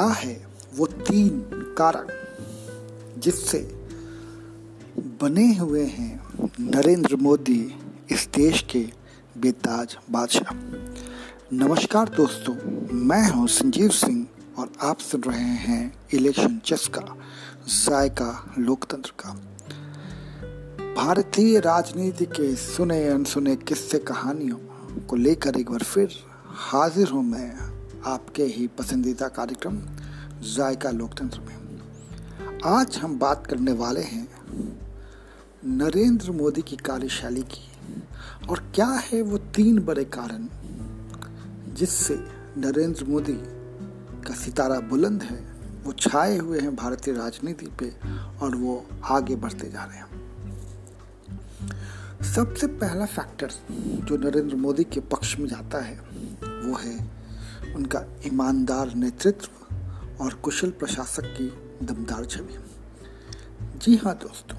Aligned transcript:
क्या 0.00 0.08
है 0.08 0.34
वो 0.76 0.86
तीन 0.86 1.28
कारण 1.78 2.06
जिससे 3.20 3.58
बने 5.22 5.54
हुए 5.54 5.82
हैं 5.86 6.38
नरेंद्र 6.60 7.16
मोदी 7.16 7.58
इस 8.10 8.28
देश 8.34 8.62
के 8.70 8.80
बेताज 9.38 9.96
बादशाह। 10.10 10.54
नमस्कार 11.52 12.08
दोस्तों, 12.08 12.54
मैं 12.96 13.30
हूँ 13.30 13.46
संजीव 13.48 13.90
सिंह 13.90 14.26
और 14.58 14.72
आप 14.82 14.98
सुन 14.98 15.22
रहे 15.22 15.52
हैं 15.66 15.82
इलेक्शन 16.14 16.58
चस्का, 16.64 17.02
जायका 17.68 18.54
लोकतंत्र 18.58 19.12
का। 19.20 19.34
भारतीय 20.94 21.58
राजनीति 21.60 22.24
के 22.24 22.54
सुने 22.56 23.06
अनसुने 23.08 23.56
किस्से 23.56 23.98
कहानियों 23.98 24.56
को 25.06 25.16
लेकर 25.16 25.60
एक 25.60 25.70
बार 25.70 25.82
फिर 25.82 26.08
हाजिर 26.46 27.08
हूँ 27.08 27.24
मैं 27.24 27.79
आपके 28.06 28.42
ही 28.42 28.66
पसंदीदा 28.66 29.28
कार्यक्रम 29.28 29.78
जायका 30.42 30.90
लोकतंत्र 30.90 31.40
में। 31.40 32.60
आज 32.64 32.96
हम 32.96 33.18
बात 33.18 33.46
करने 33.46 33.72
वाले 33.72 34.00
हैं 34.00 34.28
नरेंद्र 35.64 36.30
मोदी 36.30 36.62
की 36.62 36.76
कार्यशैली 36.76 37.42
की 37.42 37.68
और 38.48 38.58
क्या 38.74 38.86
है 38.86 39.22
वो 39.22 39.38
तीन 39.38 39.78
बड़े 39.78 40.04
कारण 40.04 40.48
जिससे 41.74 42.14
नरेंद्र 42.58 43.04
मोदी 43.04 43.36
का 44.26 44.34
सितारा 44.34 44.80
बुलंद 44.80 45.22
है, 45.22 45.36
वो 45.84 45.92
छाए 45.92 46.36
हुए 46.38 46.60
हैं 46.60 46.76
भारतीय 46.76 47.14
राजनीति 47.14 47.66
पे 47.80 47.92
और 48.42 48.56
वो 48.56 48.86
आगे 49.04 49.36
बढ़ते 49.36 49.70
जा 49.70 49.84
रहे 49.84 49.98
हैं। 49.98 50.08
सबसे 52.34 52.66
पहला 52.66 53.06
फैक्टर 53.06 53.50
जो 54.04 54.16
नरेंद्र 54.16 54.56
मोदी 54.56 54.84
के 54.84 55.00
पक्ष 55.00 55.38
में 55.38 55.48
जाता 55.48 55.78
है, 55.78 55.96
वो 56.44 56.76
है 56.76 57.19
उनका 57.76 58.04
ईमानदार 58.26 58.94
नेतृत्व 58.94 60.24
और 60.24 60.34
कुशल 60.34 60.70
प्रशासक 60.70 61.24
की 61.24 61.46
दमदार 61.86 62.24
छवि। 62.24 62.58
जी 63.78 63.96
हाँ 63.96 64.14
दोस्तों, 64.14 64.58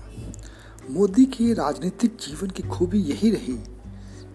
मोदी 0.93 1.25
के 1.25 1.53
राजनीतिक 1.53 2.15
जीवन 2.15 2.49
की 2.49 2.63
खूबी 2.63 2.99
यही 2.99 3.31
रही 3.31 3.57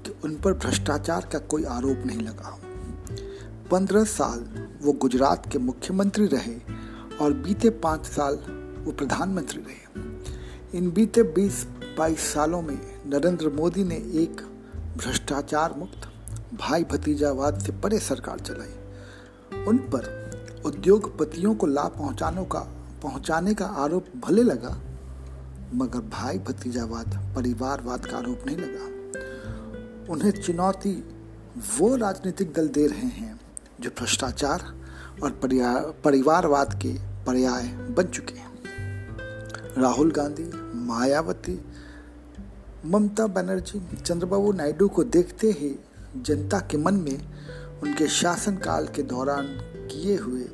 कि 0.05 0.15
उन 0.25 0.37
पर 0.37 0.53
भ्रष्टाचार 0.53 1.29
का 1.33 1.39
कोई 1.39 1.65
आरोप 1.65 2.03
नहीं 2.07 2.21
लगा। 2.21 2.59
पंद्रह 3.71 4.05
साल 4.05 4.69
वो 4.83 4.93
गुजरात 4.93 5.53
के 5.53 5.59
मुख्यमंत्री 5.59 6.27
रहे 6.27 6.57
और 7.21 7.33
बीते 7.33 7.71
पाँच 7.71 8.07
साल 8.07 8.35
वो 8.85 8.93
प्रधानमंत्री 8.93 9.61
रहे। 9.61 10.79
इन 10.79 10.91
बीते 10.91 11.23
बीस 11.23 11.67
बाईस 11.99 12.21
सालों 12.21 12.63
में 12.63 12.79
नरेंद्र 13.07 13.49
मोदी 13.49 13.85
ने 13.85 13.97
एक 13.97 14.41
भ्रष्टाचार 14.97 15.75
मुक्त 15.75 16.13
भाई 16.55 16.85
भतीजावाद 16.85 17.59
से 17.61 17.73
परे 17.73 17.99
सरकार 17.99 18.41
चलाई। 18.41 19.65
उन 19.67 19.79
पर 19.93 20.63
उद्योगपतियों 20.67 21.55
को 21.55 21.67
लाभ 21.67 21.97
पहुँचाने 21.99 22.45
का 22.45 22.61
पहुँचाने 23.03 23.55
का 23.55 23.67
आरोप 23.67 24.07
भले 24.17 24.43
लगा, 24.43 24.77
मगर 25.75 26.01
भाई 26.11 26.39
भतीजावाद 26.39 27.19
परिवारवाद 27.37 28.07
का 28.07 28.17
आरोप 28.17 28.43
नहीं 28.47 28.57
लगा। 28.57 30.13
उन्हें 30.13 30.31
चुनौती 30.33 30.93
वो 31.79 31.95
राजनीतिक 31.97 32.53
दल 32.53 32.69
दे 32.69 32.87
रहे 32.87 33.09
हैं 33.09 33.39
जो 33.81 33.91
भ्रष्टाचार 33.99 34.65
और 35.23 35.41
परिवारवाद 36.05 36.79
के 36.83 36.93
पर्याय 37.27 37.67
बन 37.97 38.03
चुके 38.05 38.35
हैं। 38.35 38.55
राहुल 39.79 40.11
गांधी, 40.11 40.51
मायावती, 40.87 41.59
ममता 42.87 43.27
बनर्जी, 43.27 43.81
चंद्रबाबू 43.97 44.53
नायडू 44.53 44.89
को 44.89 45.05
देखते 45.05 45.51
ही 45.51 45.75
जनता 46.23 46.59
के 46.59 46.77
मन 46.77 46.95
में 46.95 47.19
उनके 47.83 48.07
शासनकाल 48.09 48.87
के 48.87 49.03
दौरान 49.03 49.47
किए 49.91 50.17
हुए 50.17 50.45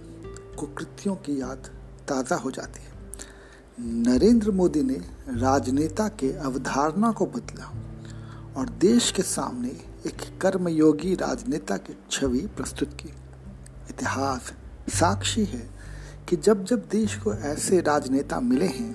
कुकृतियों 0.59 1.15
की 1.15 1.41
याद 1.41 1.71
ताज़ा 2.09 2.37
हो 2.37 2.51
जाती 2.51 2.83
है। 2.83 2.93
नरेंद्र 3.81 4.51
मोदी 4.51 4.83
ने 4.83 5.01
राजनेता 5.29 6.09
के 6.09 6.33
अवधारणा 6.33 7.13
को 7.13 7.27
बदला 7.27 7.73
और 8.57 8.69
देश 8.69 9.11
के 9.11 9.23
सामने 9.23 9.69
एक 10.07 10.39
कर्मयोगी 10.41 11.15
राजनेता 11.15 11.77
की 11.77 11.97
छवि 12.11 12.47
प्रस्तुत 12.57 12.93
की। 12.93 13.09
इतिहास 13.91 14.53
साक्षी 14.89 15.45
है 15.45 15.71
कि 16.29 16.37
जब 16.37 16.65
जब 16.65 16.79
देश 16.79 17.15
को 17.15 17.35
ऐसे 17.35 17.81
राजनेता 17.81 18.41
मिले 18.41 18.67
हैं, 18.67 18.93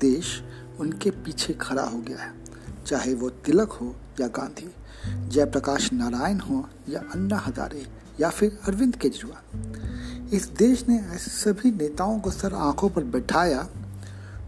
देश 0.00 0.42
उनके 0.80 1.10
पीछे 1.10 1.52
खड़ा 1.52 1.82
हो 1.82 1.98
गया 1.98 2.18
है। 2.18 2.43
चाहे 2.86 3.14
वो 3.14 3.30
तिलक 3.30 3.72
हो 3.72 3.94
या 4.20 4.26
गांधी, 4.26 4.74
जयप्रकाश 5.28 5.92
नारायण 5.92 6.40
हो 6.40 6.68
या 6.88 7.00
अन्ना 7.14 7.38
हजारे 7.38 7.86
या 8.20 8.30
फिर 8.30 8.58
अरविंद 8.66 8.96
केजरीवाल। 8.96 10.34
इस 10.34 10.48
देश 10.48 10.88
ने 10.88 10.98
ऐसे 10.98 11.30
सभी 11.30 11.70
नेताओं 11.70 12.20
को 12.20 12.30
सर 12.30 12.54
आँखों 12.54 12.88
पर 12.90 13.04
बैठाया 13.04 13.68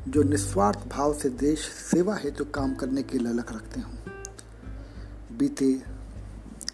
जो 0.09 0.23
निस्वार्थ 0.23 0.89
भाव 0.89 1.15
से 1.15 1.29
देश 1.29 1.59
सेवा 1.61 2.17
हेतु 2.17 2.45
तो 2.45 2.51
काम 2.51 2.75
करने 2.75 3.03
की 3.03 3.19
ललक 3.19 3.53
रखते 3.53 3.81
हों। 3.81 3.95
बीते 5.39 5.83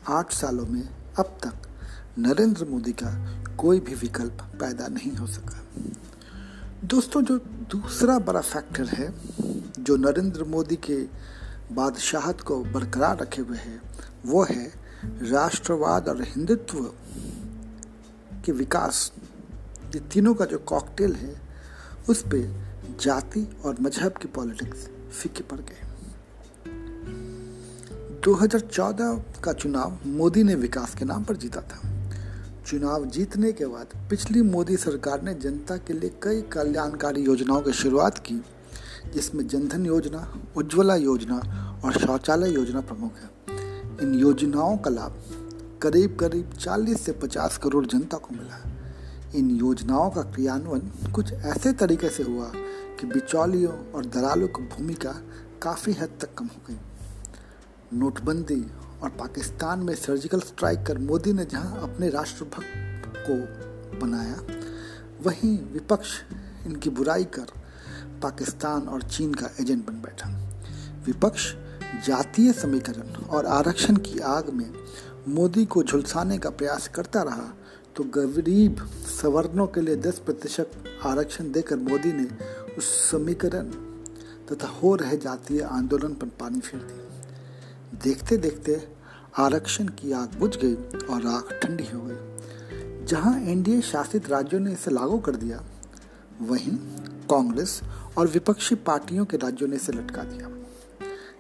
आठ 0.09 0.33
सालों 0.33 0.67
में 0.67 0.89
अब 1.19 1.39
तक 1.45 1.69
नरेंद्र 2.19 2.65
मोदी 2.65 2.93
का 2.93 3.11
कोई 3.57 3.81
भी 3.81 3.95
विकल्प 3.95 4.39
पैदा 4.61 4.87
नहीं 4.87 5.13
हो 5.13 5.27
सका। 5.27 5.63
दोस्तों, 6.85 7.23
जो 7.23 7.39
दूसरा 7.71 8.19
बड़ा 8.19 8.41
फैक्टर 8.41 8.85
है, 8.85 9.15
जो 9.79 9.97
नरेंद्र 9.97 10.45
मोदी 10.45 10.77
के 10.77 11.03
बादशाहत 11.75 12.41
को 12.41 12.65
बरकरार 12.65 13.19
रखे 13.19 13.43
हुए 13.43 13.57
है। 13.57 13.81
वो 14.27 14.45
है 14.45 14.73
राष्ट्रवाद 15.23 16.09
और 16.09 16.23
हिंदुत्व 16.23 16.93
के 18.45 18.53
विकास। 18.53 19.13
ये 19.95 20.01
तीनों 20.01 20.35
का 20.35 20.45
जो 20.45 20.59
कॉकटेल 20.59 21.13
है, 21.13 21.41
उस 22.09 22.23
पर 22.23 22.73
जाति 23.01 23.57
और 23.65 23.77
मज़हब 23.81 24.13
की 24.13 24.29
पॉलिटिक्स 24.29 24.89
फीके 25.13 25.43
पड़ 25.43 25.59
गए 25.59 25.83
2014 28.21 29.25
का 29.45 29.53
चुनाव 29.53 29.99
मोदी 30.07 30.43
ने 30.43 30.55
विकास 30.55 30.95
के 30.95 31.05
नाम 31.05 31.25
पर 31.25 31.37
जीता 31.37 31.61
था। 31.61 31.89
चुनाव 32.67 33.05
जीतने 33.05 33.53
के 33.53 33.67
बाद 33.67 33.87
पिछली 34.11 34.43
मोदी 34.43 34.77
सरकार 34.77 35.23
ने 35.23 35.35
जनता 35.35 35.77
के 35.77 35.93
लिए 35.93 36.11
कई 36.23 36.43
कल्याणकारी 36.43 37.23
योजनाओं 37.23 37.63
की 37.63 37.73
शुरुआत 37.73 38.19
की। 38.19 38.35
जिसमें 39.11 39.47
जनधन 39.49 39.87
योजना, 39.87 40.35
उज्ज्वला 40.57 40.97
योजना 40.97 41.37
और 41.85 41.93
शौचालय 41.93 42.51
योजना 42.51 42.81
प्रमुख 42.81 43.13
है। 43.17 43.31
इन 44.03 44.15
योजनाओं 44.15 44.77
का 44.77 44.91
लाभ 44.91 45.23
करीब 45.83 46.17
करीब 46.21 46.53
40 46.53 47.01
से 47.01 47.13
50 47.13 47.59
करोड़ 47.59 47.87
जनता 47.87 48.17
को 48.17 48.35
मिला 48.35 48.55
है। 48.55 48.73
इन 49.35 49.51
योजनाओं 49.51 50.11
का 50.11 50.23
क्रियान्वयन 50.23 51.13
कुछ 51.13 51.33
ऐसे 51.33 51.73
तरीके 51.73 52.09
से 52.09 52.23
हुआ 52.23 52.53
कि 53.01 53.07
बिचौलियों 53.07 53.93
और 53.93 54.07
दलालों 54.07 54.49
की 54.49 54.63
भूमिका 54.63 55.13
काफ़ी 55.63 55.93
हद 55.93 56.09
तक 56.21 56.35
कम 56.35 56.47
हो 56.47 56.63
गई। 56.71 56.79
नोटबंदी 57.99 58.67
और 59.03 59.11
पाकिस्तान 59.11 59.79
में 59.79 59.95
सर्जिकल 59.95 60.41
स्ट्राइक 60.41 60.87
कर 60.87 60.99
मोदी 60.99 61.33
ने 61.33 61.45
जहाँ 61.45 61.83
अपने 61.83 62.09
राष्ट्रभक्त 62.09 63.19
को 63.31 63.35
बनाया, 64.01 64.37
वहीं 65.23 65.59
विपक्ष 65.73 66.21
इनकी 66.67 66.91
बुराई 66.91 67.25
कर 67.25 67.47
पाकिस्तान 68.23 68.89
और 68.89 69.03
चीन 69.03 69.35
का 69.35 69.51
एजेंट 69.61 69.87
बन 69.87 70.01
बैठा। 70.03 70.29
विपक्ष 71.07 71.53
जातीय 72.07 72.53
समीकरण 72.53 73.25
और 73.27 73.47
आरक्षण 73.47 73.97
की 73.99 74.19
आग 74.19 74.51
में 74.51 74.71
मोदी 75.29 75.65
को 75.65 75.83
झुलसाने 75.83 76.39
का 76.39 76.51
प्रयास 76.51 76.89
करता 76.89 77.23
रहा 77.23 77.53
तो 77.97 78.05
गरीब 78.15 78.85
सवर्णों 79.11 79.67
के 79.67 79.81
लिए 79.81 79.97
10 79.97 80.19
प्रतिशत 80.19 80.71
आरक्षण 81.07 81.51
देकर 81.53 81.77
मोदी 81.79 82.13
ने 82.13 82.27
उस 82.79 82.87
समीकरण 83.11 83.69
तथा 84.49 84.69
हो 84.73 84.95
रहे 84.97 85.17
जातीय 85.17 85.61
आंदोलन 85.63 86.15
पर 86.15 86.29
पानी 86.41 86.61
फेर 86.61 86.81
दिया। 86.81 88.01
देखते 88.05 88.37
देखते 88.37 88.81
आरक्षण 89.39 89.89
की 89.99 90.13
आग 90.13 90.39
बुझ 90.39 90.57
गई 90.57 90.75
और 91.07 91.27
आग 91.27 91.53
ठंडी 91.63 91.85
हो 91.85 92.01
गई। 92.03 93.07
जहाँ 93.07 93.39
एनडीए 93.43 93.81
शासित 93.83 94.29
राज्यों 94.31 94.61
ने 94.61 94.73
इसे 94.73 94.91
लागू 94.91 95.19
कर 95.19 95.37
दिया, 95.37 95.63
वहीं 96.43 96.77
कांग्रेस 97.31 97.81
और 98.19 98.27
विपक्षी 98.29 98.75
पार्टियों 98.87 99.25
के 99.25 99.37
राज्यों 99.37 99.69
ने 99.69 99.77
इसे 99.77 99.93
लटका 99.93 100.23
दिया। 100.23 100.49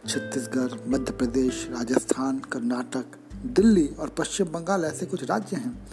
छत्तीसगढ़, 0.08 0.72
मध्य 0.88 1.12
प्रदेश, 1.12 1.66
राजस्थान, 1.70 2.38
कर्नाटक, 2.52 3.18
दिल्ली 3.46 3.86
और 3.98 4.08
पश्चिम 4.08 4.46
बंगाल 4.46 4.84
ऐसे 4.84 5.06
कुछ 5.06 5.24
राज्य 5.24 5.56
हैं 5.56 5.88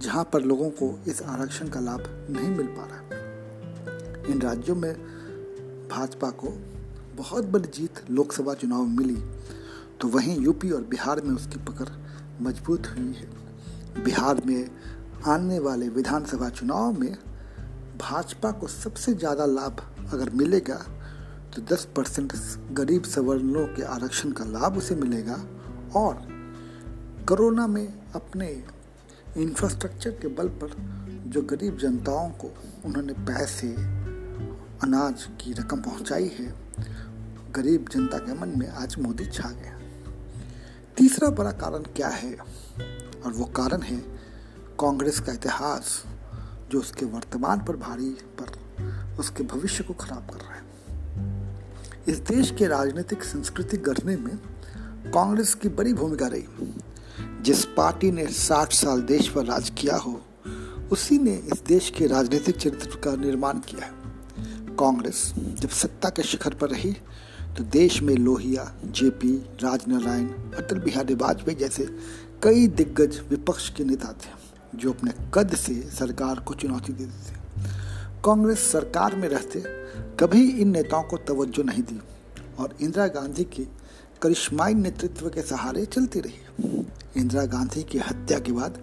जहाँ 0.00 0.24
पर 0.32 0.42
लोगों 0.42 0.70
को 0.70 0.88
इस 1.08 1.22
आरक्षण 1.22 1.68
का 1.68 1.80
लाभ 1.80 2.02
नहीं 2.30 2.48
मिल 2.48 2.66
पा 2.66 2.86
रहा 2.86 4.32
इन 4.32 4.40
राज्यों 4.42 4.76
में 4.76 4.92
भाजपा 5.88 6.30
को 6.30 6.48
बहुत 7.16 7.44
बड़ी 7.44 7.68
जीत 7.74 8.02
लोकसभा 8.10 8.54
चुनाव 8.54 8.84
मिली 8.84 9.16
तो 10.00 10.08
वहीं 10.08 10.38
यूपी 10.40 10.70
और 10.70 10.82
बिहार 10.84 11.20
में 11.20 11.34
उसकी 11.34 11.58
पकड़ 11.64 11.88
मज़बूत 12.42 12.86
हुई 12.86 13.12
है। 13.12 14.02
बिहार 14.04 14.42
में 14.46 14.68
आने 15.26 15.58
वाले 15.58 15.88
विधानसभा 15.88 16.48
चुनाव 16.48 17.00
में 17.00 17.12
भाजपा 18.00 18.50
को 18.50 18.66
सबसे 18.68 19.14
ज़्यादा 19.14 19.46
लाभ 19.46 19.80
अगर 20.12 20.30
मिलेगा 20.30 20.84
तो 21.54 21.62
10 21.62 21.84
परसेंट 21.84 22.32
गरीब 22.72 23.02
सवर्णों 23.02 23.66
के 23.66 23.82
आरक्षण 23.82 24.32
का 24.32 24.44
लाभ 24.44 24.76
उसे 24.76 24.94
मिलेगा 24.94 25.46
और 25.96 26.14
कोरोना 27.28 27.66
में 27.66 28.12
अपने 28.14 28.64
इंफ्रास्ट्रक्चर 29.36 30.10
के 30.10 30.28
बल 30.28 30.48
पर 30.48 30.74
जो 31.26 31.42
गरीब 31.42 31.78
जनताओं 31.78 32.30
को 32.30 32.54
उन्होंने 32.84 33.12
पैसे, 33.12 33.68
अनाज 34.82 35.24
की 35.24 35.52
रकम 35.52 35.82
पहुंचाई 35.82 36.28
है, 36.28 36.54
गरीब 37.52 37.88
जनता 37.88 38.18
के 38.18 38.34
मन 38.34 38.48
में 38.48 38.68
आज 38.68 38.98
मोदी 38.98 39.26
छा 39.26 39.50
गया। 39.50 39.80
तीसरा 40.96 41.30
बड़ा 41.30 41.52
कारण 41.52 41.78
क्या 41.78 42.08
है? 42.08 42.36
और 43.24 43.32
वो 43.32 43.44
कारण 43.44 43.82
है 43.82 43.96
कांग्रेस 44.80 45.20
का 45.20 45.32
इतिहास, 45.32 46.04
जो 46.70 46.80
उसके 46.80 47.06
वर्तमान 47.06 47.60
पर 47.60 47.76
भारी 47.76 48.10
पर 48.10 48.55
उसके 49.18 49.44
भविष्य 49.44 49.84
को 49.84 49.94
खराब 49.94 50.30
कर 50.30 50.40
रहा 50.40 50.54
है। 50.54 50.64
इस 52.08 52.18
देश 52.18 52.50
के 52.50 52.66
राजनीतिक 52.66 53.22
संस्कृति 53.24 53.76
गढ़ने 53.76 54.16
में 54.16 54.36
कांग्रेस 55.12 55.54
की 55.54 55.68
बड़ी 55.68 55.92
भूमिका 55.92 56.26
रही। 56.26 56.74
जिस 57.42 57.64
पार्टी 57.76 58.10
ने 58.10 58.26
60 58.26 58.72
साल 58.72 59.02
देश 59.02 59.28
पर 59.28 59.44
राज 59.44 59.70
किया 59.70 59.96
हो, 59.96 60.20
उसी 60.92 61.18
ने 61.18 61.34
इस 61.34 61.62
देश 61.66 61.90
के 61.90 62.06
राजनीतिक 62.06 62.56
चरित्र 62.56 63.00
का 63.04 63.14
निर्माण 63.16 63.58
किया 63.60 63.84
है। 63.84 63.92
कांग्रेस 64.76 65.32
जब 65.36 65.68
सत्ता 65.68 66.08
के 66.08 66.22
शिखर 66.22 66.54
पर 66.54 66.68
रही 66.68 66.92
तो 67.56 67.64
देश 67.64 68.00
में 68.02 68.14
लोहिया, 68.14 68.64
जेपी, 68.84 69.36
राजनारायण, 69.62 70.26
अटल 70.56 70.78
बिहारी 70.78 71.14
वाजपेयी 71.14 71.56
जैसे 71.56 71.84
कई 72.42 72.66
दिग्गज 72.68 73.20
विपक्ष 73.30 73.68
के 73.70 73.84
नेता 73.84 74.12
थे, 74.14 74.30
जो 74.74 74.92
अपने 74.92 75.12
कद 75.34 75.54
से 75.56 75.74
सरकार 75.90 76.40
को 76.40 76.54
चुनौती 76.54 76.92
देते 76.92 77.30
थे। 77.30 77.35
कांग्रेस 78.26 78.70
सरकार 78.72 79.14
में 79.16 79.28
रहते 79.28 79.62
कभी 80.20 80.48
इन 80.50 80.68
नेताओं 80.68 81.02
को 81.02 81.16
तवज्जो 81.16 81.62
नहीं 81.62 81.82
दी 81.82 82.00
और 82.58 82.76
इंदिरा 82.80 83.06
गांधी 83.06 83.44
के 83.44 83.66
करिश्माई 84.22 84.74
नेतृत्व 84.74 85.28
के 85.28 85.42
सहारे 85.42 85.84
चलती 85.86 86.20
रही। 86.20 86.86
इंदिरा 87.16 87.44
गांधी 87.44 87.82
की 87.82 87.98
हत्या 87.98 88.38
के 88.38 88.52
बाद 88.52 88.80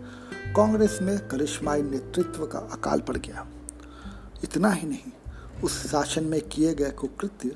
कांग्रेस 0.55 0.99
में 1.01 1.17
करिश्माई 1.27 1.81
नेतृत्व 1.81 2.45
का 2.45 2.59
अकाल 2.59 2.99
पड़ 2.99 3.17
गया। 3.17 3.45
इतना 4.43 4.69
ही 4.69 4.87
नहीं, 4.87 5.11
उस 5.63 5.87
शासन 5.87 6.23
में 6.23 6.41
किए 6.41 6.73
गए 6.73 6.91
कुकृत्य 6.91 7.55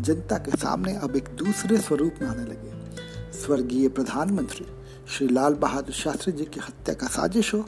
जनता 0.00 0.38
के 0.38 0.56
सामने 0.56 0.96
अब 0.96 1.16
एक 1.16 1.28
दूसरे 1.36 1.78
स्वरूप 1.78 2.14
में 2.22 2.28
आने 2.28 2.44
लगे। 2.44 3.32
स्वर्गीय 3.32 3.88
प्रधानमंत्री 3.88 4.66
श्री 5.08 5.28
लाल 5.28 5.54
बहादुर 5.54 5.94
शास्त्री 5.94 6.32
जी 6.32 6.44
की 6.44 6.60
हत्या 6.60 6.94
का 6.94 7.06
साजिश 7.06 7.54
हो 7.54 7.64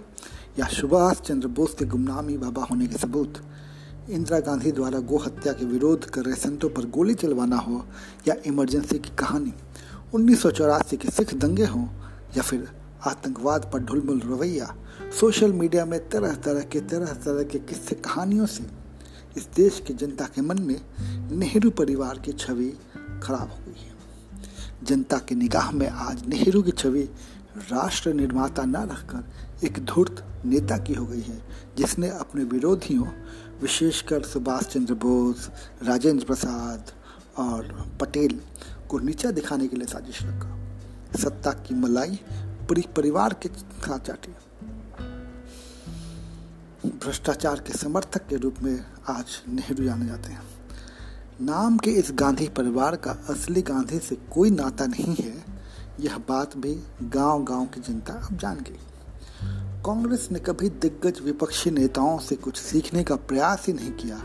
या 0.58 0.66
सुभाष 0.66 1.20
चंद्र 1.20 1.48
बोस 1.48 1.74
के 1.74 1.84
गुमनामी 1.84 2.36
बाबा 2.36 2.62
होने 2.62 2.86
के 2.86 2.98
सबूत 2.98 3.42
इंदिरा 4.08 4.38
गांधी 4.40 4.70
द्वारा 4.72 4.98
गो 4.98 5.16
हत्या 5.16 5.52
के 5.52 5.64
विरोध 5.64 6.04
कर 6.04 6.24
रहे 6.24 6.34
संतों 6.34 6.68
पर 6.68 6.84
गोली 6.86 7.14
चलवाना 7.14 7.56
हो 7.56 7.84
या 8.28 8.34
इमरजेंसी 8.46 8.98
की 8.98 9.10
कहानी, 9.18 9.52
उन्नीस 10.14 10.42
सौ 10.42 10.50
चौरासी 10.50 10.96
के 10.96 11.08
सिख 11.08 11.34
दंगे 11.34 11.66
हों 11.66 11.84
या 12.36 12.42
फिर 12.42 12.68
आतंकवाद 13.06 13.70
पर 13.72 13.78
ढुलमुल 13.78 14.20
रवैया, 14.20 14.74
सोशल 15.20 15.52
मीडिया 15.52 15.84
में 15.84 16.08
तरह 16.08 16.34
तरह 16.34 16.60
के 16.62 16.80
तरह 16.80 17.12
तरह 17.24 17.42
के 17.42 17.58
किस्से 17.58 17.94
कहानियों 17.94 18.46
से 18.46 18.64
इस 19.36 19.48
देश 19.56 19.82
की 19.86 19.94
जनता 19.94 20.24
के 20.24 20.42
मन 20.42 20.62
में 20.62 20.80
नेहरू 21.30 21.70
परिवार 21.70 22.18
की 22.18 22.32
छवि 22.32 22.72
खराब 23.22 23.50
हो 23.50 23.64
गई 23.66 23.80
है। 23.80 23.96
जनता 24.84 25.18
की 25.18 25.34
निगाह 25.34 25.70
में 25.70 25.88
आज 25.88 26.26
नेहरू 26.28 26.62
की 26.62 26.70
छवि 26.70 27.08
राष्ट्र 27.70 28.12
निर्माता 28.12 28.64
न 28.64 28.88
रखकर 28.92 29.66
एक 29.66 29.78
धूर्त 29.84 30.24
नेता 30.44 30.76
की 30.78 30.94
हो 30.94 31.06
गई 31.06 31.20
है, 31.20 31.42
जिसने 31.76 32.08
अपने 32.08 32.44
विरोधियों 32.44 33.06
विशेषकर 33.62 34.22
सुभाष 34.22 34.62
चंद्र 34.62 34.94
बोस, 34.94 35.50
राजेंद्र 35.82 36.24
प्रसाद 36.24 36.90
और 37.36 37.90
पटेल 38.00 38.40
को 38.88 38.98
नीचा 38.98 39.30
दिखाने 39.30 39.68
के 39.68 39.76
लिए 39.76 39.86
साजिश 39.86 40.18
रखा। 40.22 40.58
सत्ता 41.18 41.50
की 41.52 41.74
मलाई 41.74 42.20
पूरी 42.68 42.84
परिवार 42.96 43.32
के 43.32 43.48
साथ 43.48 43.98
चाटी। 43.98 44.34
भ्रष्टाचार 46.88 47.60
के 47.60 47.72
समर्थक 47.72 48.26
के 48.26 48.36
रूप 48.36 48.54
में 48.62 48.84
आज 49.08 49.26
नेहरू 49.48 49.84
जाने 49.84 50.06
जाते 50.06 50.28
हैं। 50.28 50.42
नाम 51.40 51.78
के 51.78 51.90
इस 51.90 52.08
गांधी 52.14 52.48
परिवार 52.48 52.96
का 52.96 53.10
असली 53.10 53.62
गांधी 53.62 53.98
से 53.98 54.16
कोई 54.16 54.50
नाता 54.50 54.86
नहीं 54.86 55.16
है। 55.20 55.44
यह 56.00 56.18
बात 56.18 56.56
भी 56.56 56.74
गांव-गांव 57.02 57.66
की 57.66 57.80
जनता 57.80 58.12
अब 58.12 58.36
जान 58.36 58.56
गई। 58.56 58.78
कांग्रेस 59.88 60.28
ने 60.32 60.38
कभी 60.38 60.68
दिग्गज 60.68 61.20
विपक्षी 61.20 61.70
नेताओं 61.70 62.18
से 62.18 62.34
कुछ 62.36 62.56
सीखने 62.56 63.04
का 63.04 63.16
प्रयास 63.16 63.64
ही 63.66 63.72
नहीं 63.72 63.92
किया 63.92 64.16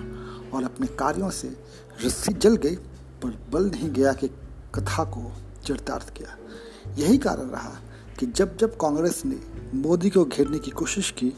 और 0.53 0.63
अपने 0.63 0.87
कार्यों 0.87 1.29
से 1.29 1.57
रस्सी 2.05 2.33
जल 2.33 2.55
गई, 2.55 2.75
पर 3.23 3.47
बल 3.51 3.65
नहीं 3.65 3.89
गया 3.89 4.13
कि 4.13 4.27
कथा 4.75 5.03
को 5.03 5.31
चरितार्थ 5.65 6.09
किया। 6.09 6.37
यही 6.97 7.17
कारण 7.17 7.49
रहा 7.49 7.79
कि 8.19 8.25
जब 8.25 8.57
जब 8.57 8.77
कांग्रेस 8.77 9.25
ने 9.25 9.39
मोदी 9.73 10.09
को 10.09 10.25
घेरने 10.25 10.59
की 10.59 10.71
कोशिश 10.71 11.11
की, 11.11 11.33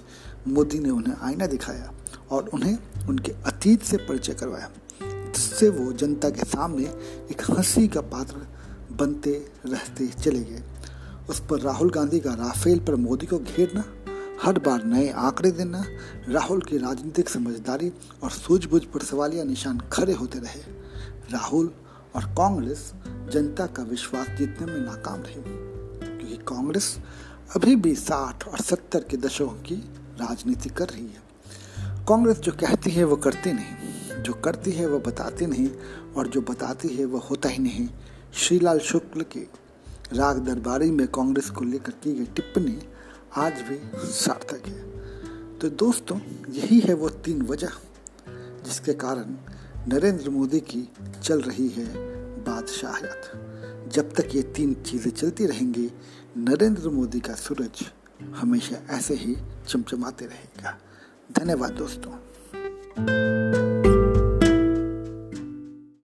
मोदी 0.47 0.79
ने 0.79 0.89
उन्हें 0.89 1.13
आईना 1.21 1.45
दिखाया 1.45 1.93
और 2.31 2.47
उन्हें 2.47 2.77
उनके 3.07 3.31
अतीत 3.31 3.83
से 3.83 3.97
परिचय 3.97 4.33
करवाया, 4.33 4.71
जिससे 5.03 5.69
वो 5.69 5.93
जनता 5.93 6.29
के 6.29 6.43
सामने 6.43 6.83
एक 7.31 7.51
हँसी 7.51 7.87
का 7.87 8.01
पात्र 8.01 8.47
बनते, 8.91 9.51
रहते 9.65 10.07
चले 10.07 10.39
गए। 10.39 10.63
उस 11.29 11.39
पर 11.39 11.59
राहुल 11.59 11.89
गांधी 11.89 12.19
का 12.19 12.33
राफेल 12.33 12.79
पर 12.79 12.95
मोदी 12.95 13.25
को 13.25 13.39
घेरना 13.39 13.83
हर 14.45 14.59
बार 14.59 14.83
नए 14.83 15.09
आंकड़े 15.09 15.51
देना, 15.51 15.85
राहुल 16.29 16.61
की 16.61 16.77
राजनीतिक 16.77 17.29
समझदारी 17.29 17.93
और 18.23 18.31
सूझबूझ 18.31 18.83
पर 18.83 18.99
सवालिया 18.99 19.43
निशान 19.43 19.79
खड़े 19.79 20.13
होते 20.13 20.39
रहे। 20.39 20.61
राहुल 21.31 21.71
और 22.15 22.23
कांग्रेस 22.25 22.93
जनता 23.07 23.65
का 23.65 23.83
विश्वास 23.83 24.27
जीतने 24.27 24.67
में 24.67 24.81
नाकाम 24.81 25.21
रही। 25.21 25.33
क्योंकि 26.17 26.37
कांग्रेस 26.37 26.99
अभी 27.55 27.75
भी 27.75 27.95
साठ 27.95 28.47
और 28.47 28.57
सत्तर 28.57 29.03
के 29.03 29.17
दशकों 29.17 29.47
की 29.47 29.75
राजनीति 29.97 30.69
कर 30.69 30.89
रही 30.89 31.07
है। 31.07 31.21
कांग्रेस 32.05 32.37
जो 32.37 32.51
कहती 32.51 32.89
है, 32.89 33.03
वो 33.03 33.15
करती 33.15 33.53
नहीं। 33.53 34.23
जो 34.23 34.33
करती 34.33 34.71
है, 34.71 34.87
वो 34.87 34.99
बताती 34.99 35.45
नहीं 35.45 35.69
और 36.17 36.27
जो 36.27 36.41
बताती 36.41 36.87
है, 36.87 37.05
वो 37.05 37.17
होता 37.17 37.49
ही 37.49 37.63
नहीं। 37.63 37.89
श्रीलाल 38.33 38.79
शुक्ल 38.79 39.21
के 39.21 39.39
राग 40.13 40.37
दरबारी 40.37 40.91
में 40.91 41.07
कांग्रेस 41.07 41.49
को 41.49 41.65
लेकर 41.65 41.91
की 41.91 42.13
गई 42.13 42.25
टिप्पणी 42.25 42.79
आज 43.37 43.61
भी 43.61 43.77
सार्थक 44.11 44.67
है। 44.67 45.59
तो 45.59 45.69
दोस्तों, 45.69 46.19
यही 46.49 46.79
है 46.79 46.93
वो 46.93 47.09
तीन 47.09 47.41
वजह 47.41 47.69
जिसके 48.65 48.93
कारण 48.93 49.35
नरेंद्र 49.87 50.29
मोदी 50.29 50.59
की 50.59 50.89
चल 51.23 51.41
रही 51.41 51.67
है 51.69 51.85
बादशाहत। 52.43 53.31
जब 53.93 54.13
तक 54.13 54.35
ये 54.35 54.41
तीन 54.41 54.73
चीज़ें 54.73 55.11
चलती 55.11 55.45
रहेंगी, 55.45 55.91
नरेंद्र 56.37 56.89
मोदी 56.89 57.19
का 57.19 57.33
सूरज 57.33 57.85
हमेशा 58.35 58.81
ऐसे 58.89 59.13
ही 59.13 59.35
चमचमाते 59.67 60.25
रहेगा। 60.25 60.77
धन्यवाद 61.31 61.71
दोस्तों। 61.71 62.11